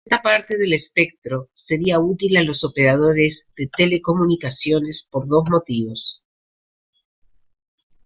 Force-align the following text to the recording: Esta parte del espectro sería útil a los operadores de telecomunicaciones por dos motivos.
Esta 0.03 0.19
parte 0.19 0.57
del 0.57 0.73
espectro 0.73 1.51
sería 1.53 1.99
útil 1.99 2.35
a 2.37 2.41
los 2.43 2.63
operadores 2.63 3.51
de 3.55 3.67
telecomunicaciones 3.77 5.07
por 5.07 5.27
dos 5.27 5.43
motivos. 5.47 6.23